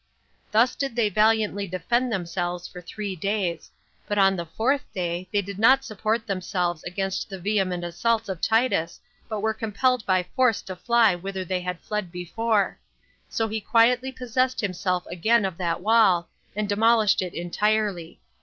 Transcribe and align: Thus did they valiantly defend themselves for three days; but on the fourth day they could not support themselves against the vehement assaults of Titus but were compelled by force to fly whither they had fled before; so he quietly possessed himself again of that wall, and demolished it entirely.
Thus 0.51 0.73
did 0.73 0.95
they 0.95 1.09
valiantly 1.09 1.67
defend 1.67 2.11
themselves 2.11 2.67
for 2.67 2.81
three 2.81 3.15
days; 3.15 3.69
but 4.07 4.17
on 4.17 4.35
the 4.35 4.47
fourth 4.47 4.83
day 4.95 5.29
they 5.31 5.43
could 5.43 5.59
not 5.59 5.85
support 5.85 6.25
themselves 6.25 6.83
against 6.85 7.29
the 7.29 7.37
vehement 7.39 7.83
assaults 7.83 8.27
of 8.27 8.41
Titus 8.41 8.99
but 9.29 9.41
were 9.41 9.53
compelled 9.53 10.03
by 10.07 10.23
force 10.35 10.63
to 10.63 10.75
fly 10.75 11.13
whither 11.13 11.45
they 11.45 11.61
had 11.61 11.79
fled 11.81 12.11
before; 12.11 12.79
so 13.29 13.47
he 13.47 13.61
quietly 13.61 14.11
possessed 14.11 14.59
himself 14.59 15.05
again 15.05 15.45
of 15.45 15.55
that 15.57 15.81
wall, 15.81 16.27
and 16.55 16.67
demolished 16.67 17.21
it 17.21 17.35
entirely. 17.35 18.19